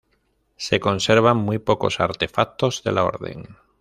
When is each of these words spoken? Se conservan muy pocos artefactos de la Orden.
Se 0.57 0.79
conservan 0.79 1.37
muy 1.37 1.59
pocos 1.59 1.99
artefactos 1.99 2.81
de 2.81 2.91
la 2.91 3.03
Orden. 3.03 3.57